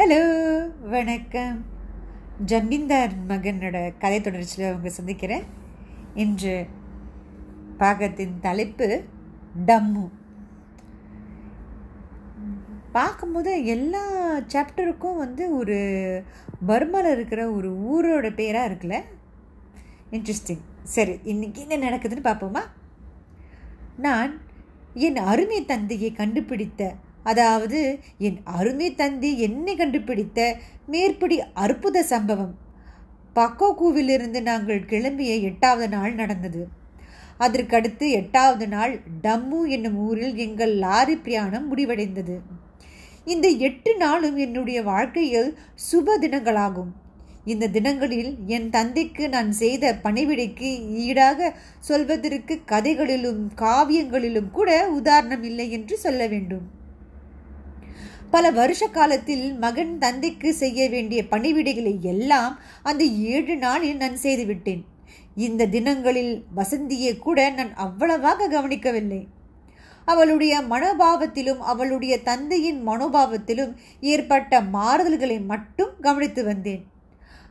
[0.00, 0.20] Hello
[0.88, 1.64] வணக்கம்.
[2.44, 5.42] ஜமீன்தார் மகனோட கதை தொடர்ச்சியில் அவங்க சந்திக்கிறேன்.
[6.14, 6.66] இன்று
[7.78, 9.02] பாகத்தின் தலைப்பு
[9.66, 10.08] டம்மு.
[12.92, 15.78] பார்க்கும்போது எல்லா சாப்டருக்கும் வந்து ஒரு
[16.68, 19.00] பர்மாவில் இருக்கிற ஒரு ஊரோட பேராக இருக்குல்ல?
[20.10, 22.62] இன்ட்ரெஸ்டிங் சரி இன்னைக்கு என்ன நடக்குதுன்னு பார்ப்போமா?
[23.96, 24.40] நான்
[24.94, 26.94] என் அருமை தந்தையை கண்டுபிடித்த
[27.30, 27.80] அதாவது
[28.28, 30.38] என் அருமை தந்தை என்னை கண்டுபிடித்த
[30.92, 32.54] மேற்படி அற்புத சம்பவம்.
[33.36, 36.62] பக்கோகூவிலிருந்து நாங்கள் கிளம்பிய எட்டாவது நாள் நடந்தது.
[37.40, 42.36] அதற்கடுத்து எட்டாவது நாள் டம்மு என்னும் ஊரில் எங்கள் லாரி பிரயாணம் முடிவடைந்தது.
[43.26, 45.50] இந்த எட்டு நாளும் என்னுடைய வாழ்க்கையில்
[45.90, 46.90] சுப தினங்களாகும்.
[47.52, 50.70] இந்த தினங்களில் என் தந்தைக்கு நான் செய்த பணிவிடைக்கு
[51.04, 51.50] ஈடாக
[51.88, 56.66] சொல்வதற்கு கதைகளிலும் காவியங்களிலும் கூட உதாரணம் இல்லை என்று சொல்ல வேண்டும்.
[58.30, 64.82] பல வருஷ காலத்தில் மகன் தந்தைக்கு செய்ய வேண்டிய பணிவிடைகளை எல்லாம் அந்த ஏழு நாளில் நான் செய்துவிட்டேன்
[65.34, 69.28] இந்த தினங்களில் வசந்தியை கூட நான் அவ்வளவாக கவனிக்கவில்லை.
[70.04, 76.84] அவளுடைய மனோபாவத்திலும் அவளுடைய தந்தையின் மனோபாவத்திலும் ஏற்பட்ட மாறுதல்களை மட்டும் கவனித்து வந்தேன்.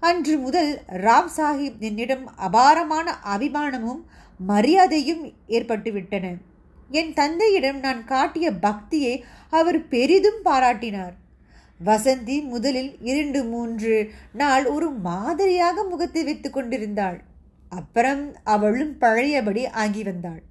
[0.00, 4.02] அன்று முதல் ராவ் சாஹிப் என்னிடம் அபாரமான அபிமானமும்
[4.46, 6.26] மரியாதையும் ஏற்பட்டுவிட்டன.
[6.88, 11.14] என் தந்தையிடம் நான் காட்டிய பக்தியை அவர் பெரிதும் பாராட்டினார்.
[11.84, 17.22] வசந்தி முதலில் இரண்டு மூன்று நாள் ஒரு மாதிரியாக முகத்தை வைத்து கொண்டிருந்தாள்.
[17.68, 20.42] அப்புறம் அவளும் பழையபடி ஆகி வந்தாள்.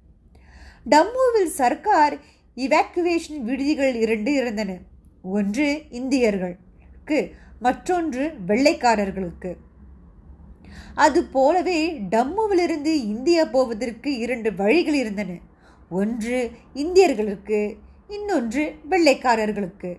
[0.90, 2.18] டம்முவில் சர்க்கார்
[2.56, 4.78] இவாக்குவேஷன் விடுதிகள் இரண்டு இருந்தன.
[5.22, 9.56] ஒன்று இந்தியர்களுக்கு மற்றொன்று வெள்ளைக்காரர்களுக்கு.
[10.94, 15.38] அது போலவே டம்முவிலிருந்து இந்தியா போவதற்கு இரண்டு வழிகள் இருந்தன.
[15.90, 17.76] ஒன்று இந்தியர்களுக்கு
[18.08, 19.98] இன்னொன்று வெள்ளைக்காரர்களுக்கு.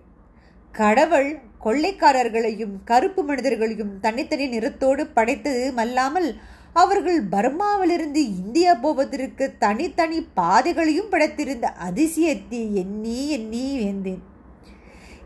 [0.72, 6.40] கடவுள் கொள்ளைக்காரர்களையும் கருப்பு மனிதர்களையும் தனித்தனி நிறத்தோடு படைத்தது அல்லாமல்
[6.72, 14.22] அவர்கள் பர்மாவிலிருந்து இந்தியா போவதற்கு தனித்தனி பாதைகளையும் படைத்திருந்த அதிசயத்தை எண்ணி எண்ணி வேந்தேன்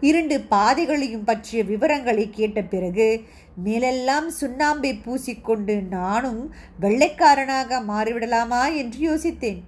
[0.00, 3.22] இரண்டு பாதைகளையும் பற்றிய விவரங்களை கேட்ட பிறகு
[3.64, 9.60] மேலெல்லாம் சுண்ணாம்பை பூசிக்கொண்டு நானும் வெள்ளைக்காரனாக மாறிவிடலாமா என்று யோசித்தேன்.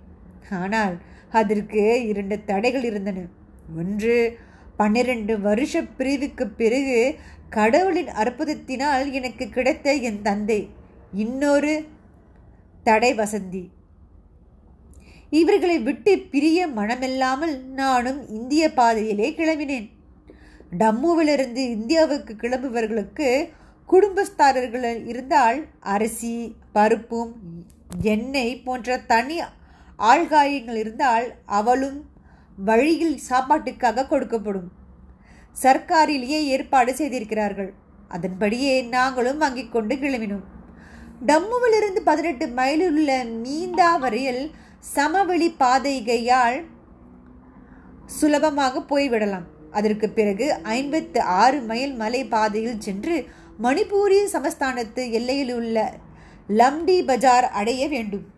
[0.51, 0.99] ஆனால்
[1.31, 3.27] அதற்கு இரண்டு தடைகள் இருந்தன.
[3.77, 4.39] ஒன்று
[4.77, 7.15] பன்னிரண்டு வருஷ பிரிவுக்கு பிறகு
[7.49, 10.71] கடவுளின் அற்புதத்தினால் எனக்கு கிடைத்த என் தந்தை.
[11.13, 11.87] இன்னொரு
[12.83, 13.71] தடை வசந்தி.
[15.31, 19.89] இவர்களை விட்டு பிரிய மனமில்லாமல் நானும் இந்திய பாதையிலே கிளம்பினேன்.
[20.79, 23.49] டம்முவிலிருந்து இந்தியாவுக்கு கிளம்புபவர்களுக்கு
[23.89, 27.33] குடும்பஸ்தாரர்கள் இருந்தால் அரிசி பருப்பும்
[28.01, 29.41] எண்ணெய் போன்ற தனி
[29.99, 32.11] ஆழ்காயங்கள் இருந்தால் அவளும்
[32.57, 34.69] வழியில் சாப்பாட்டுக்காக கொடுக்கப்படும்.
[35.63, 37.73] சர்க்காரிலேயே ஏற்பாடு செய்திருக்கிறார்கள்.
[38.09, 40.45] அதன்படியே நாங்களும் வாங்கிக் கொண்டு கிளம்பினோம்.
[41.27, 46.65] டம்முவிலிருந்து பதினெட்டு மைலுள்ள உள்ள மீந்தா வரையில் சமவெளி பாதைகையால்
[48.07, 49.45] சுலபமாக போய்விடலாம்.
[49.71, 53.29] அதற்கு பிறகு ஐம்பத்து ஆறு மைல் மலை பாதையில் சென்று
[53.63, 55.95] மணிப்பூரிய சமஸ்தானத்து எல்லையில் உள்ள
[56.49, 58.34] லம்டி பஜார் அடைய வேண்டும்.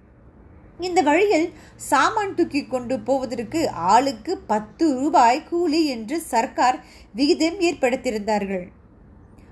[0.81, 1.47] இந்த வழியில்
[1.91, 6.79] சாமான் தூக்கி கொண்டு போவதற்கு ஆளுக்கு பத்து ரூபாய் கூலி என்று சர்க்கார்
[7.13, 8.67] விகிதம் ஏற்படுத்தியிருந்தார்கள்.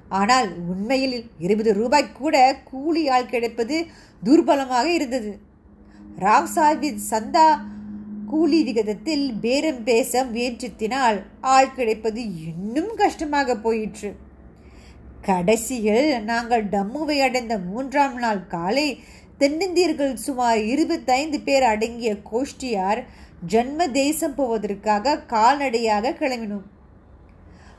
[0.08, 3.76] ஆனால் உண்மையில் இருபது ரூபாய் கூட கூலி ஆள் கிடைப்பது
[4.22, 5.32] துர்பலமாக இருந்தது.
[6.18, 7.46] ராவ் சாஹிப் சந்தா
[8.26, 11.18] கூலி விகிதத்தில் பேரம் பேச முயற்சித்தினால்
[11.54, 14.10] ஆள் கிடைப்பது இன்னும் கஷ்டமாக போயிற்று.
[15.22, 18.88] கடைசியில் நாங்கள் டம்முவை அடைந்த மூன்றாம் நாள் காலை
[19.38, 23.00] தென்னிந்தியர்கள் சுமார் இருபத்தைந்து பேர் அடங்கிய கோஷ்டியார்
[23.46, 26.68] ஜன்ம தேசம் போவதற்காக கால்நடையாக கிளம்பினோம்.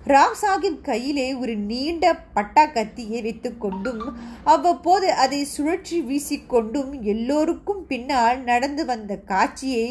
[0.08, 4.02] ராம் சாஹிப் கையிலே ஒரு நீண்ட பட்டா கத்தியை வைத்துக்கொண்டும்
[4.44, 9.88] அவ்வப்போது அதை சுழற்றி வீசிக்கொண்டும் எல்லோருக்கும் பின்னால் நடந்து வந்த காட்சியை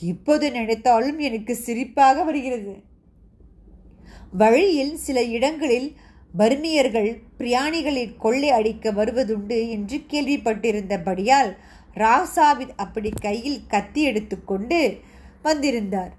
[0.00, 2.74] இப்போது நினைத்தாலும் எனக்கு சிரிப்பாக வருகிறது.
[4.32, 5.88] வழியில் சில இடங்களில்
[6.38, 11.50] பர்மியர்கள் பிரியாணிகளை கொள்ளை அடிக்க வருவதுண்டு என்று கேள்விப்பட்டிருந்தபடியால்
[11.96, 14.98] ராசாவித் அப்படி கையில் கத்தி எடுத்துக்கொண்டு
[15.42, 16.12] வந்திருந்தார்.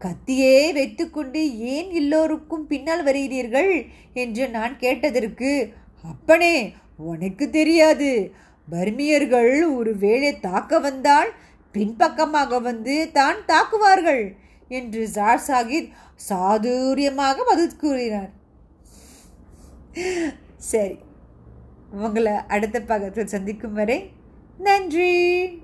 [0.00, 3.86] கத்தியே வைத்துக்கொண்டு ஏன் எல்லோருக்கும் பின்னால் வருகிறீர்கள்?
[4.12, 5.72] என்று நான் கேட்டதற்கு
[6.02, 8.32] அப்பனே உனக்கு தெரியாது.
[8.68, 11.30] பர்மியர்கள் ஒரு வேளை தாக்க வந்தால்
[11.72, 14.24] பின்பக்கமாக வந்து தான் தாக்குவார்கள்
[14.68, 15.90] என்று ஜார் சாகித்
[16.28, 18.30] சாதுரியமாக பதில் கூறினார்.
[20.56, 20.98] சரி
[21.90, 24.10] உங்களை அடுத்த பக்கத்தில் சந்திக்கும் வரை
[24.58, 25.61] நன்றி.